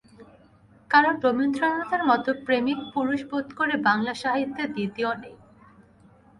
[0.91, 5.35] কারণ রবীন্দ্রনাথের মতো প্রেমিক পুরুষ বোধ করি বাংলা সাহিত্যে দ্বিতীয় নেই।